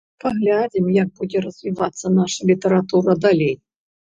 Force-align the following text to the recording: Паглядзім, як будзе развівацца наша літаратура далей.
Паглядзім, 0.21 0.87
як 0.95 1.11
будзе 1.19 1.37
развівацца 1.47 2.05
наша 2.17 2.39
літаратура 2.53 3.11
далей. 3.29 3.55